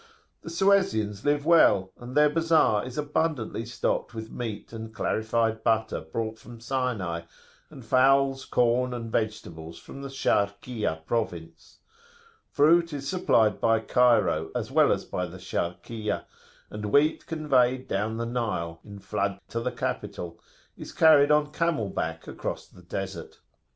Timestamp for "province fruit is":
11.05-13.07